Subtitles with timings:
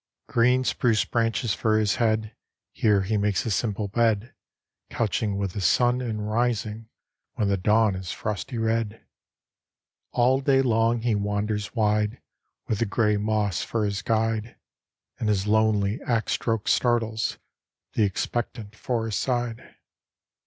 [0.25, 2.35] Green spruce branches for his head,
[2.71, 4.33] Here he makes his simple bed,
[4.89, 6.89] Couching with the sun, and rising
[7.35, 9.05] When the dawn is frosty red.
[10.09, 12.19] All day long he wanders wide
[12.67, 14.57] With the gray moss for his guide,
[15.19, 17.37] And his lonely axe stroke startles
[17.93, 19.75] The expectant forest side.